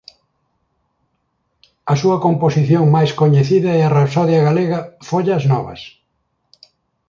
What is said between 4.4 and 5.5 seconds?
galega "Follas